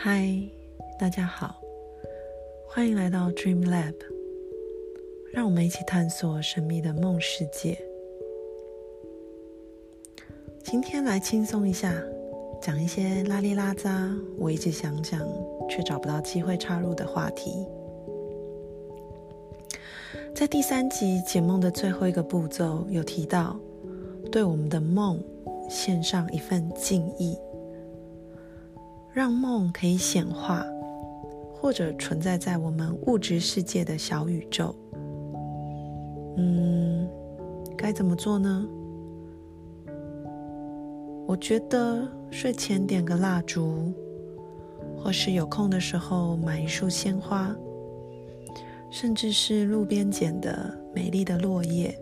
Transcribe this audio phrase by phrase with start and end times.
[0.00, 0.32] 嗨，
[0.96, 1.60] 大家好，
[2.68, 3.96] 欢迎来到 Dream Lab，
[5.32, 7.76] 让我们一起探索神秘的梦世界。
[10.62, 11.92] 今天来轻松一下，
[12.62, 15.20] 讲一些拉里拉扎，我一直想讲
[15.68, 17.66] 却找不到机会插入的话题。
[20.32, 23.58] 在第三集解梦的最后一个步骤，有提到
[24.30, 25.20] 对我们的梦
[25.68, 27.36] 献上一份敬意。
[29.18, 30.64] 让梦可以显化，
[31.52, 34.72] 或者存在在我们物质世界的小宇宙。
[36.36, 37.04] 嗯，
[37.76, 38.64] 该怎么做呢？
[41.26, 43.92] 我觉得睡前点个蜡烛，
[44.96, 47.52] 或是有空的时候买一束鲜花，
[48.88, 51.92] 甚至是路边捡的美丽的落叶，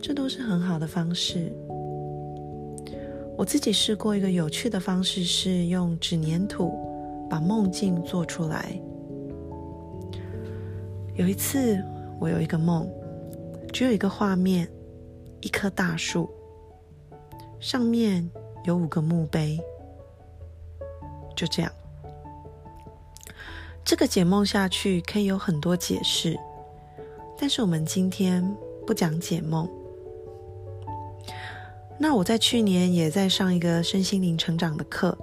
[0.00, 1.52] 这都是很好的方式。
[3.36, 6.72] 我自己试过一个有趣的方式，是用纸粘土
[7.28, 8.78] 把梦境做出来。
[11.14, 11.82] 有一次，
[12.20, 12.88] 我有一个梦，
[13.72, 14.68] 只有一个画面：
[15.40, 16.30] 一棵大树，
[17.58, 18.30] 上面
[18.64, 19.58] 有五个墓碑。
[21.34, 21.72] 就这样，
[23.82, 26.38] 这个解梦下去可以有很多解释，
[27.36, 28.44] 但是我们今天
[28.86, 29.68] 不讲解梦。
[31.98, 35.16] 那我在去年也在上一个身心灵成长的课，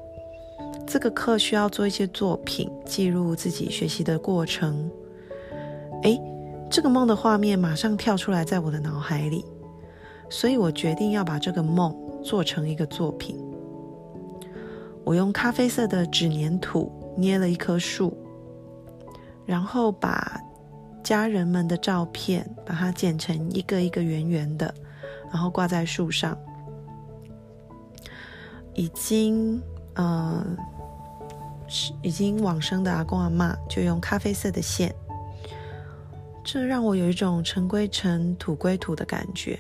[0.87, 4.89] 这个课需要做一些作品，记录自己学习的过程。
[6.03, 6.19] 诶，
[6.69, 9.43] 这个梦的画面马上跳出来在我的脑海里，
[10.29, 13.37] 所以我决定要把这个梦做成一个作品。
[15.03, 18.15] 我用咖啡色的纸粘土捏了一棵树，
[19.45, 20.39] 然后把
[21.03, 24.73] 家人们的照片把它剪成一个一个圆圆的，
[25.29, 26.37] 然后挂在树上。
[28.73, 29.61] 已经
[29.95, 30.45] 呃
[31.67, 34.93] 是已经往生的阿公阿妈，就用咖啡色的线，
[36.43, 39.59] 这让我有一种尘归尘，土归土的感觉。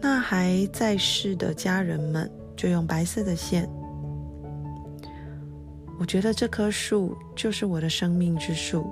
[0.00, 3.68] 那还在世的家人们，就用白色的线。
[5.98, 8.84] 我觉得这棵树就是我的生命之树，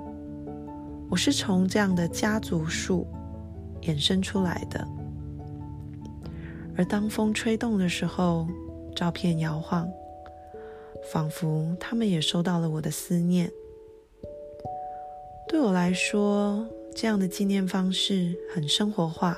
[1.09, 3.05] 我是从这样的家族树
[3.81, 4.87] 衍生出来的。
[6.75, 8.47] 而当风吹动的时候，
[8.95, 9.87] 照片摇晃，
[11.11, 13.51] 仿佛他们也收到了我的思念。
[15.47, 19.37] 对我来说，这样的纪念方式很生活化，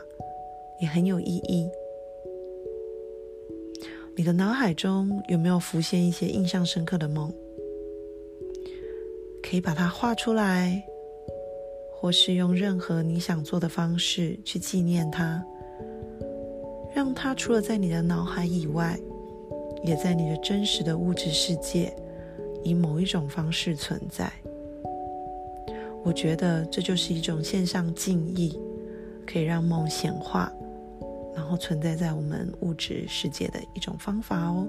[0.79, 1.69] 也很有意义。
[4.15, 7.33] 你的脑海中有没有浮现一些印象深刻的梦？
[9.43, 10.81] 可以把它画出来，
[11.91, 15.43] 或是用任何你想做的方式去纪念它。
[16.95, 18.97] 让它除了在你的脑海以外，
[19.83, 21.93] 也在你的真实的物质世界
[22.63, 24.31] 以某一种方式存在。
[26.05, 28.57] 我觉得这就是一种线上敬意，
[29.27, 30.49] 可以让梦显化，
[31.35, 34.65] 然后存在在我们物质世界的一种方法哦。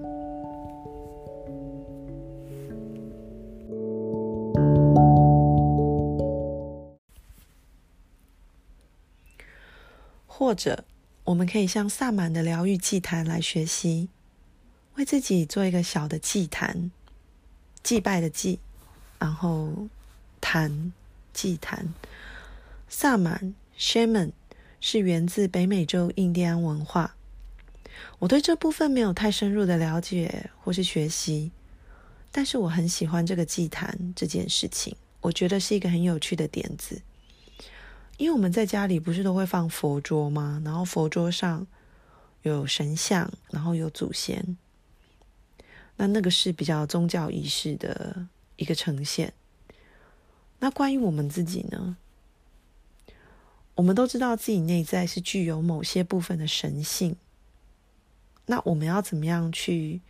[10.27, 10.77] 或者。
[11.27, 14.09] 我们可以向萨满的疗愈祭坛来学习，
[14.95, 16.93] 为自己做一个小的祭坛，
[17.83, 18.61] 祭拜的祭，
[19.19, 19.89] 然后
[20.41, 20.93] 坛
[21.33, 21.93] 祭坛。
[22.89, 24.31] 萨满 （shaman）
[24.81, 27.17] 是源自北美洲印第安文化。
[28.21, 31.51] 我对这部分没有太深入的了解或是学习，
[32.31, 37.03] 但是我很喜欢这个祭坛这件事情，我觉得是一个很有趣的点子。
[38.17, 40.63] 因为我们在家里不是都会放佛桌吗？
[40.65, 41.67] 然后佛桌上
[42.43, 44.57] 有神像，然后有祖先，
[45.97, 48.27] 那那个是比较宗教仪式的
[48.57, 49.33] 一个呈现。
[50.59, 51.97] 那关于我们自己呢？
[53.75, 57.17] 我们都知道自己内在是具有某些部分的神性，
[58.47, 60.01] 那我们要怎么样去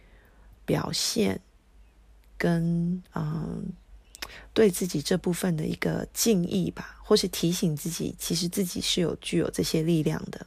[0.64, 1.40] 表现？
[2.38, 3.72] 跟嗯。
[4.52, 10.44] 对自己这部分的一个敬意吧，或是提醒自己，其实自己是有具有这些力量的。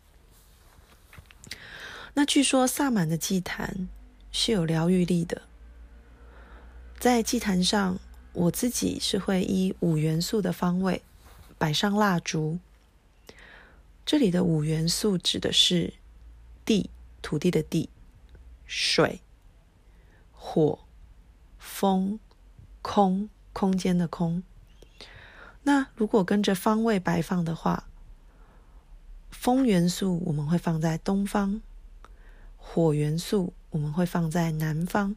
[2.15, 3.87] 那据说萨满的祭坛
[4.33, 5.43] 是有疗愈力的，
[6.99, 7.97] 在祭坛上，
[8.33, 11.01] 我自己是会依五元素的方位
[11.57, 12.59] 摆上蜡烛。
[14.05, 15.93] 这里的五元素指的是
[16.65, 16.89] 地，
[17.21, 17.87] 土地的地；
[18.65, 19.21] 水、
[20.33, 20.79] 火、
[21.57, 22.19] 风、
[22.81, 23.29] 空。
[23.51, 24.43] 空间的空。
[25.63, 27.85] 那如果跟着方位摆放的话，
[29.29, 31.61] 风元素我们会放在东方，
[32.57, 35.15] 火元素我们会放在南方，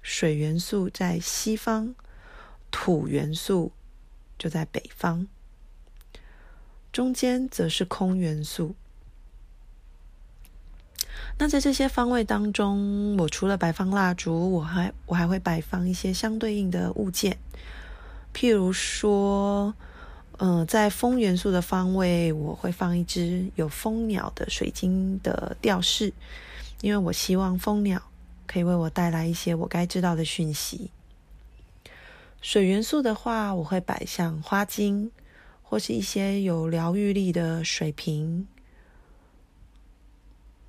[0.00, 1.94] 水元素在西方，
[2.70, 3.72] 土元素
[4.38, 5.26] 就在北方，
[6.90, 8.74] 中间则是空元素。
[11.40, 17.38] 那在这些方位当中，我除了摆放蜡烛，我还我还会摆放一些相对应的物件，
[18.34, 19.74] 譬如说，
[20.38, 26.12] 嗯，在风元素的方位，我会放一只有蜂鸟的水晶的吊饰，
[26.80, 28.00] 因为我希望蜂鸟
[28.46, 30.90] 可以为我带来一些我该知道的讯息。
[32.40, 35.10] 水元素的话，我会摆像花晶，
[35.62, 38.46] 或是一些有疗愈力的水瓶。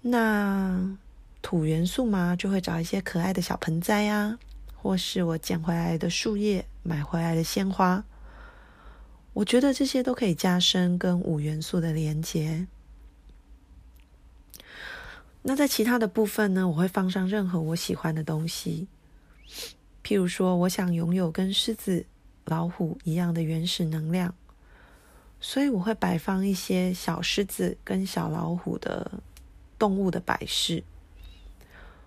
[0.02, 0.98] 那
[1.44, 4.40] 土元素嘛，就会找一些可爱的小盆栽啊，
[4.82, 8.04] 或是我捡回来的树叶、买回来的鲜花。
[9.34, 12.68] 我觉得这些都可以加深跟五元素的连接。
[15.42, 18.88] 那在其他的部分呢，我会放上任何我喜欢的东西，
[20.04, 22.06] 譬如说，我想拥有跟狮子、
[22.46, 24.34] 老虎一样的原始能量，
[25.40, 29.12] 所以我会摆放一些小狮子跟小老虎的。
[29.80, 30.84] 动物的摆饰，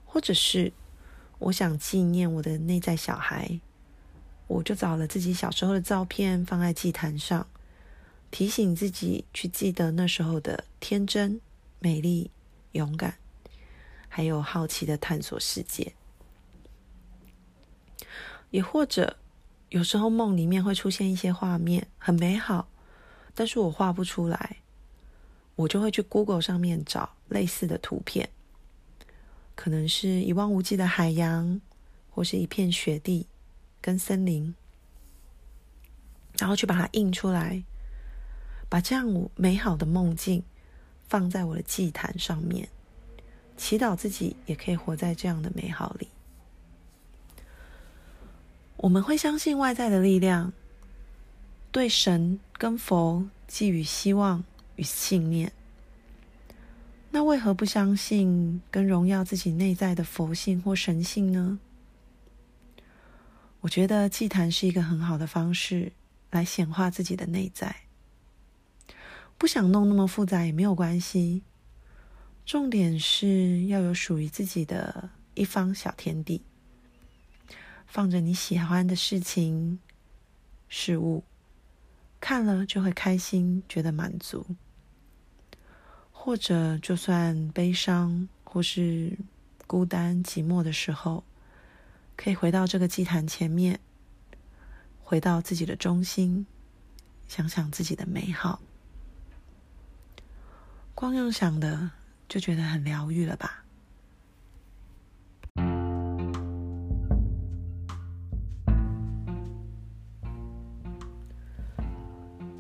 [0.04, 0.70] 或者是
[1.42, 3.60] 我想纪念我的内在小孩，
[4.46, 7.46] 我就找了自己小时候的照片放在祭坛上，
[8.30, 11.40] 提醒自己去记得那时候的天真、
[11.80, 12.30] 美丽、
[12.72, 13.16] 勇敢，
[14.08, 15.92] 还有好奇的探索世界。
[18.50, 19.16] 也或者
[19.70, 22.68] 有时候梦里面会出现一些画面，很美好，
[23.34, 24.58] 但是我画不出来。
[25.56, 28.28] 我就会去 Google 上面找类似的图片，
[29.54, 31.60] 可能是一望无际的海洋，
[32.10, 33.26] 或是一片雪地
[33.80, 34.54] 跟森林，
[36.38, 37.62] 然后去把它印出来，
[38.68, 39.06] 把这样
[39.36, 40.42] 美好的梦境
[41.08, 42.68] 放在我的祭坛上面，
[43.56, 46.08] 祈祷自己也可以活在这样的美好里。
[48.76, 50.52] 我们会相信外在的力量，
[51.70, 54.44] 对神跟佛寄予希望。
[54.76, 55.52] 与信念，
[57.14, 61.58] 那为何不相信跟荣耀自己内在的佛性或神性呢？
[63.60, 65.92] 我觉得祭坛是一个很好的方式
[66.30, 67.76] 来显化自己的内在。
[69.36, 71.42] 不想弄那么复杂也没有关系，
[72.46, 76.42] 重点是要有属于自己的一方小天地，
[77.86, 79.78] 放着你喜欢的事情、
[80.66, 81.24] 事物。
[82.18, 84.46] 看了就会开心，觉得满足，
[86.24, 89.18] 或者就算悲伤或是
[89.66, 91.24] 孤单寂寞的时候，
[92.14, 93.80] 可以回到这个祭坛前面，
[95.02, 96.46] 回到自己的中心，
[97.26, 98.60] 想想自己的美好，
[100.94, 101.90] 光用想的
[102.28, 103.64] 就觉得很疗愈了吧。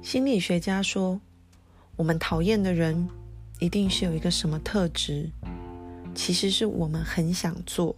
[0.02, 1.20] 心理学家说，
[1.94, 3.08] 我们讨厌的人
[3.62, 5.30] 一定是有一个什么特质，
[6.16, 7.94] 其实是我们很想做，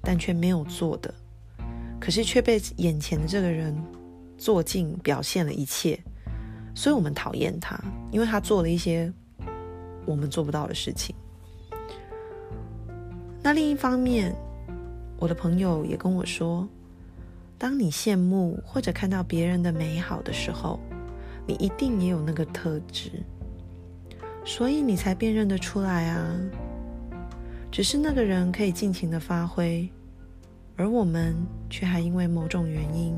[0.00, 1.12] 但却没有做的，
[2.00, 3.76] 可是却被眼前的这个人
[4.38, 6.00] 做尽表现了一切，
[6.74, 7.78] 所以我们讨厌他，
[8.10, 9.12] 因为他做了一些
[10.06, 11.14] 我们做不到的事情。
[13.42, 14.34] 那另一方面，
[15.18, 16.66] 我的朋友也跟我说，
[17.58, 20.80] 当你羡慕或者看到别人的美好的时候，
[21.46, 23.22] 你一定也有那个特质，
[24.44, 26.40] 所以你才辨认得出来啊。
[27.70, 29.88] 只是那个人可以尽情的发挥，
[30.76, 31.34] 而我们
[31.70, 33.16] 却还因为某种原因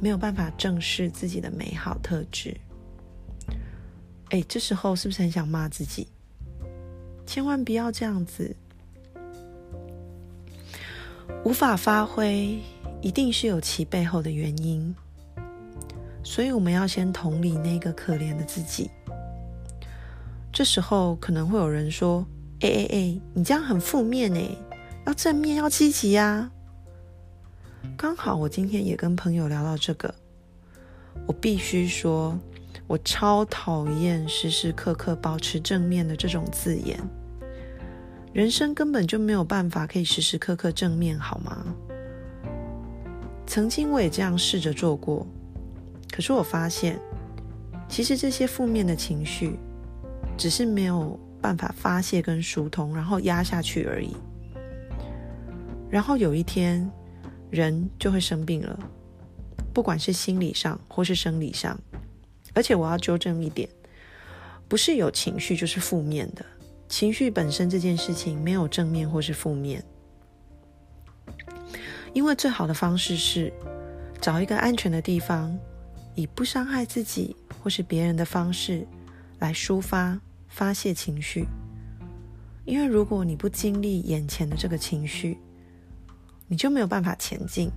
[0.00, 2.56] 没有办法正视自己的美好特质。
[4.30, 6.08] 哎，这时候是不是很想骂自己？
[7.26, 8.56] 千万不要这样子，
[11.44, 12.58] 无法发挥
[13.02, 14.94] 一定是有其背后的原因。
[16.24, 18.90] 所以我们要先同理那个可怜的自己。
[20.56, 22.26] 这时候可能会有人说
[22.64, 24.48] ：“哎哎哎，你这样很负面哎，
[25.04, 26.50] 要正面，要积极呀。”
[27.94, 30.14] 刚好我今天也跟朋友聊到这个，
[31.26, 32.34] 我必须说，
[32.86, 36.98] 我超讨厌时时刻刻保持正面的这种字眼。
[38.32, 41.66] 人生根本就没有办法可以时时刻刻正面，好吗？
[43.46, 45.26] 曾经我也这样试着做过。
[46.10, 46.98] 可是我发现，
[47.90, 49.58] 其实这些负面的情绪，
[50.36, 54.14] 只是没有办法发泄跟疏通，然后压下去而已。
[55.88, 56.90] 然后有一天，
[57.50, 58.78] 人就会生病了，
[59.72, 61.78] 不管是心理上或是生理上。
[62.54, 63.68] 而且我要纠正一点，
[64.66, 66.44] 不是有情绪就是负面的，
[66.88, 69.84] 情绪本身这件事情没有正面或是负面。
[72.12, 73.52] 因为最好的方式是
[74.22, 75.56] 找一个安全的地方，
[76.14, 78.86] 以不伤害自己或是别人的方式
[79.38, 80.18] 来抒发、
[80.56, 81.46] 发泄情绪。
[82.64, 85.36] 因为如果你不经历眼前的这个情绪，
[86.48, 87.70] 你就没有办法前进，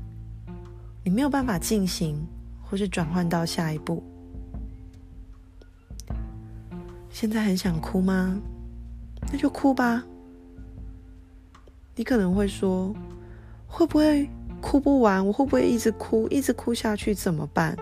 [1.03, 2.25] 你没有办法进行
[2.63, 4.01] 或是转换到下一步。
[7.09, 8.39] 现在很想哭吗？
[9.29, 10.01] 那就哭吧。
[11.95, 12.95] 你可能会说，
[13.67, 14.29] 会不会
[14.61, 15.27] 哭不完？
[15.27, 17.77] 我会不会一直哭，一直哭下去怎么办？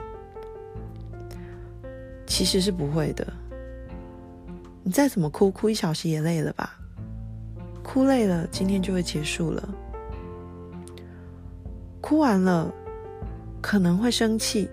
[2.26, 3.32] 其实是不会的。
[4.88, 6.80] 你再怎么哭，哭一小时也累了吧？
[7.84, 9.70] 哭累了，今天就会结束了。
[12.00, 12.74] 哭完了，
[13.62, 14.70] 可能会生气，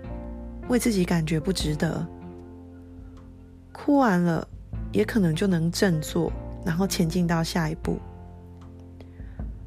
[0.68, 2.06] 为自己感觉不值得。
[3.73, 4.47] 哭完了，
[4.92, 6.33] 也可能就能振作，
[6.64, 7.99] 然后前进到下一步。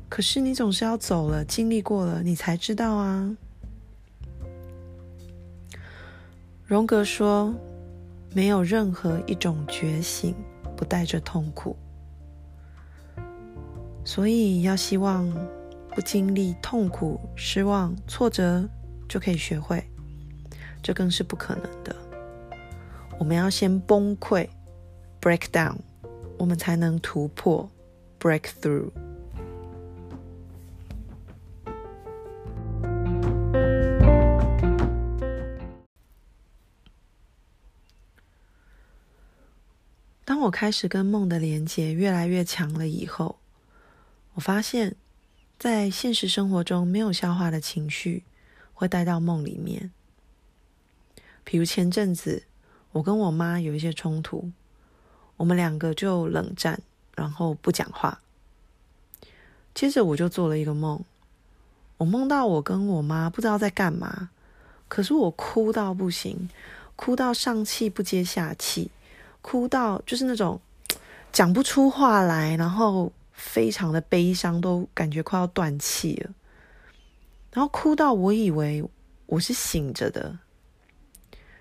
[0.07, 3.35] 可是你总是要走了，经历过了，你才知道啊。
[6.63, 7.53] 荣格说，
[8.37, 10.35] 没有任何一种觉醒
[10.75, 11.75] 不带着痛苦，
[14.05, 15.27] 所以要希望
[15.95, 18.69] 不经历痛苦、失望、挫折
[19.09, 19.83] 就可以学会，
[20.83, 21.95] 这更是不可能的。
[23.17, 24.47] 我们要先崩溃
[25.19, 25.77] （break down），
[26.37, 27.67] 我们才能突破
[28.19, 28.91] （break through）。
[40.59, 43.37] 开始跟梦的连接越来越强了以后，
[44.33, 44.95] 我发现，
[45.59, 48.23] 在现实生活中没有消化的情绪
[48.73, 49.91] 会带到梦里面。
[51.43, 52.41] 比如前阵子，
[52.93, 54.49] 我跟我妈有一些冲突，
[55.35, 56.81] 我们两个就冷战，
[57.13, 58.19] 然后不讲话。
[59.75, 61.03] 接着我就做了一个梦，
[61.97, 64.31] 我梦到我跟我妈不知道在干嘛，
[64.87, 66.49] 可是我哭到不行，
[66.95, 68.89] 哭到上气不接下气。
[69.41, 70.59] 哭到就是那种
[71.31, 76.33] 讲不出话来，然后非常的悲伤，都感觉快要断气了。
[77.53, 78.83] 然后哭到我以为
[79.25, 80.37] 我是醒着的，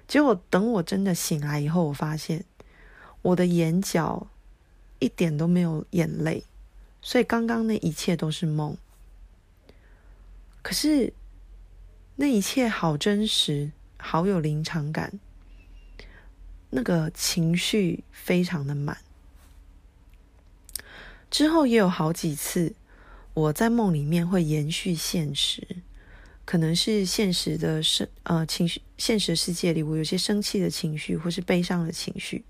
[0.06, 2.44] 结果等我真的醒来以后，我发现
[3.22, 4.26] 我的眼角
[4.98, 6.44] 一点都没有眼泪，
[7.00, 8.76] 所以刚刚那一切都是梦。
[10.62, 11.12] 可是
[12.16, 15.18] 那一切好真实，好有临场感。
[16.70, 18.98] 那个情绪非常的满，
[21.30, 22.74] 之后也有好几次，
[23.34, 25.64] 我在梦里面会延续现实，
[26.44, 32.44] 可能是现实的生呃情绪，现实世界里我有些生气的情绪或是悲伤的情绪，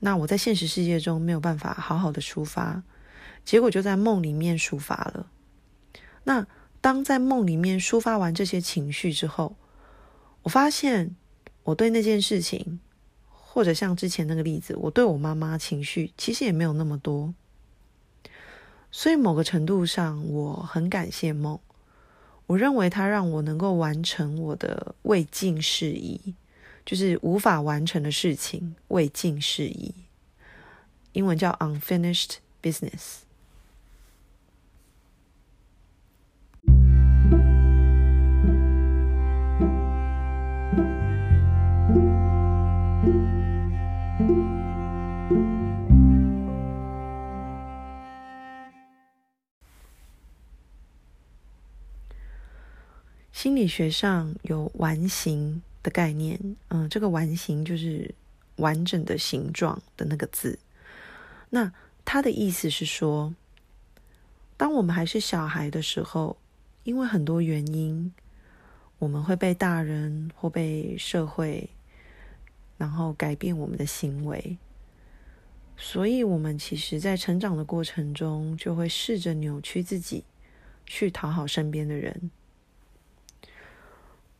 [0.00, 2.82] 那我在现实世界中没有办法好好的抒发，
[3.44, 5.30] 结果就在梦里面抒发了。
[6.24, 6.46] 那
[6.80, 9.56] 当在梦里面抒发完这些情绪之后，
[10.42, 11.14] 我发现
[11.62, 12.80] 我对那件事情。
[13.50, 17.34] 或者像之前那个例子，我对我妈妈情绪其实也没有那么多，
[18.92, 21.58] 所以某个程度上我很感谢梦。
[22.46, 26.34] 我认为它让我能够完成我的未尽事宜，
[26.86, 29.94] 就是无法完成的事情，未尽事宜，
[31.12, 33.27] 英文叫 unfinished business。
[53.38, 56.36] 心理学上有完形的概念，
[56.70, 58.12] 嗯，这个完形就是
[58.56, 60.58] 完整的形状的那个字。
[61.48, 61.72] 那
[62.04, 63.32] 它的意思是说，
[64.56, 66.36] 当我们还是小孩的时候，
[66.82, 68.12] 因为很多原因，
[68.98, 71.70] 我们会被大人或被社会，
[72.76, 74.58] 然后改变我们的行为。
[75.76, 80.24] 所以，我们其实，在成长的过程中，就会试着扭曲自己，
[80.84, 82.32] 去讨好身边的人。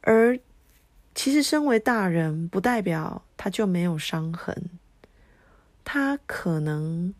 [0.08, 0.40] 而
[1.14, 4.70] 其实，身为大人，不代表他就没有伤痕。
[5.84, 7.12] 他可能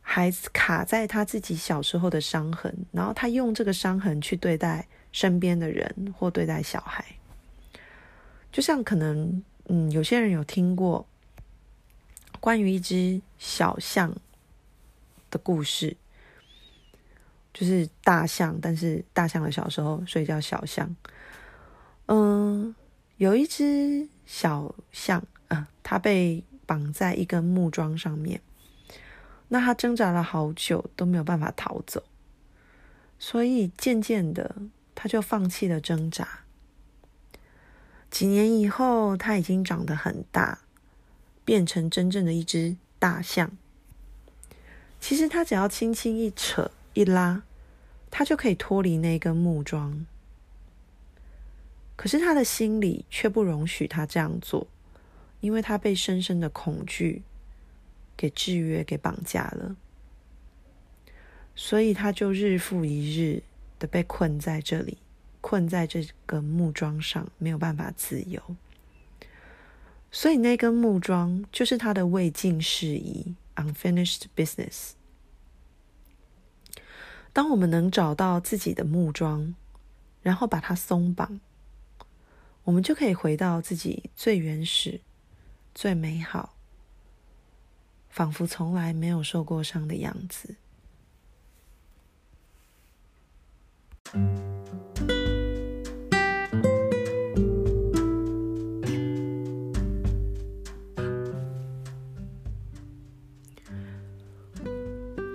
[0.00, 7.04] 还卡在他自己小时候的伤痕，然后他用这个伤痕去对待身边的人或对待小孩。
[8.52, 11.04] 就像可能，嗯，有些人有听过
[12.38, 14.14] 关于一只小象
[15.28, 15.96] 的故事，
[17.52, 20.94] 就是大象，但是大象的小时候，所以叫小象。
[22.06, 22.74] 嗯，
[23.16, 28.40] 有一只小象，啊，它被绑在一根木桩上面。
[29.48, 32.02] 那它挣扎了好久都没有办法逃走。
[33.18, 34.56] 所以渐渐的，
[34.94, 36.40] 它就放弃了挣扎。
[38.10, 40.60] 几年以后，它已经长得很大，
[41.44, 43.50] 变成真正的一只大象。
[45.00, 47.42] 其实它只要轻轻一扯一拉，
[48.10, 50.06] 它就可以脱离那根木桩。
[51.96, 54.66] 可是他的心里却不容许他这样做，
[55.40, 57.22] 因为他被深深的恐惧
[58.16, 59.74] 给制约、给绑架了。
[61.54, 63.42] 所以他就日复一日
[63.78, 64.98] 的被困在这里，
[65.40, 68.42] 困在这个木桩上，没有办法自由。
[70.10, 74.92] 所以那根木桩就是他的未尽事宜 （unfinished business）。
[77.32, 79.54] 当我们能找到自己的木桩，
[80.22, 81.40] 然后把它松绑，
[82.66, 85.00] 我们就可以回到自己最原始、
[85.72, 86.56] 最美好，
[88.10, 90.56] 仿佛从来没有受过伤的样子。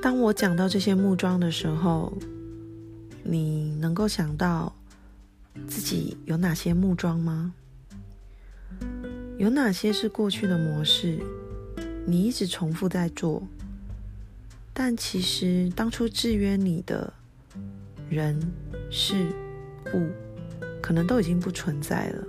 [0.01, 2.11] 当我讲到这些木桩的时候，
[3.23, 4.75] 你能够想到
[5.67, 7.53] 自己有哪些木桩吗？
[9.37, 11.19] 有哪些是过去的模式，
[12.05, 13.41] 你一直重复在做，
[14.73, 17.13] 但其实当初制约你的？
[18.09, 18.37] 人、
[18.89, 19.29] 事、
[19.93, 20.09] 物，
[20.81, 22.27] 可能都已经不存在了。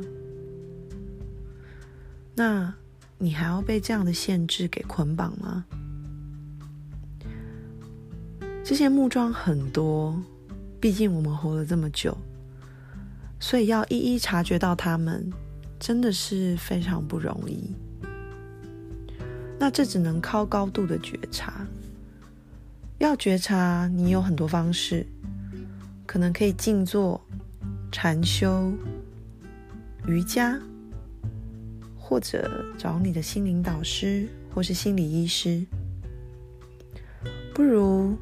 [2.36, 2.72] 那
[3.18, 5.64] 你还要被这样的限制给捆绑吗？
[8.62, 10.16] 这些木桩很多，
[10.80, 12.16] 毕竟我们活了这么久，
[13.42, 15.28] 所以要一一察觉到他们，
[15.80, 17.74] 真的是非常不容易。
[19.58, 21.66] 那这只能靠高度的觉察。
[22.98, 25.04] 要觉察，你有很多方式。
[26.06, 27.20] 可能可以静坐、
[27.90, 28.72] 禅修、
[30.06, 30.56] 瑜伽，
[31.98, 35.66] 或者找你的心灵导师或是心理医师。
[37.52, 38.16] 不如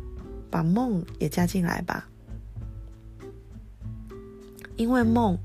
[0.51, 2.09] 把梦也加进来吧，
[4.81, 5.39] 因为梦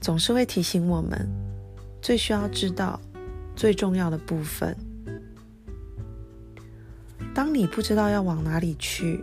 [0.00, 1.28] 总是会提醒我们
[2.02, 3.00] 最需要知道、
[3.54, 4.76] 最重要的部分。
[7.32, 9.22] 当你不知道要往哪里去。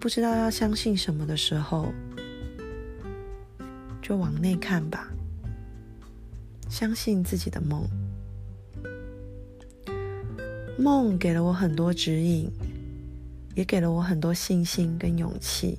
[0.00, 1.92] 不知道要相信什么的时候，
[4.02, 5.08] 就往内看吧。
[6.68, 7.86] 相信自己的梦，
[10.76, 12.50] 梦给了我很多指引，
[13.54, 15.78] 也给了我很多信心跟勇气，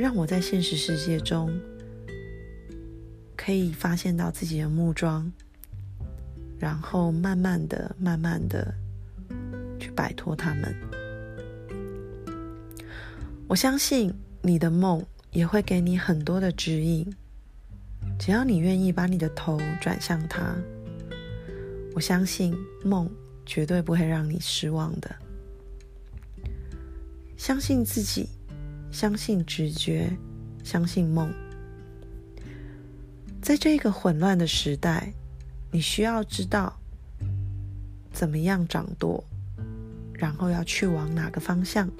[0.00, 1.52] 让我在现实世界中
[3.36, 5.30] 可以发现到自己的木桩，
[6.58, 8.74] 然后慢慢的、慢慢的
[9.78, 10.74] 去摆脱他们。
[13.46, 14.10] 我相信
[14.40, 17.06] 你的梦也会给你很多的指引，
[18.18, 20.56] 只要你愿意把你的头转向它，
[21.94, 23.06] 我相信梦
[23.44, 25.14] 绝对不会让你失望的。
[27.36, 28.28] 相信自己，
[28.90, 30.10] 相信直觉，
[30.64, 31.32] 相信梦。
[33.40, 35.12] 在这个混乱的时代，
[35.70, 36.78] 你需要知道
[38.12, 39.24] 怎么样掌舵，
[40.12, 41.90] 然后要去往哪个方向。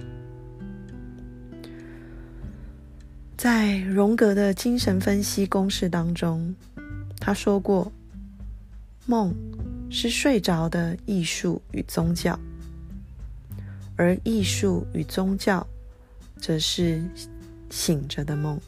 [3.36, 6.54] 在荣格的精神分析公式当中，
[7.18, 7.90] 他说过
[9.06, 9.34] ：“梦
[9.90, 12.38] 是睡着的艺术与宗教，
[13.96, 15.66] 而艺术与宗教
[16.40, 17.02] 则是
[17.70, 18.60] 醒着的梦。”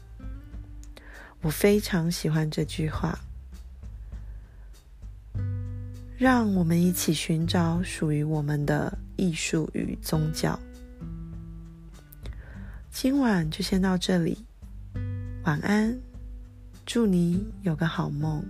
[1.41, 3.19] 我非常喜欢这句话。
[6.17, 10.57] 让我们一起寻找属于我们的艺术与宗教。
[12.89, 14.45] 今晚就先到这里。
[15.43, 15.99] 晚安，
[16.85, 18.41] 祝你有个好梦。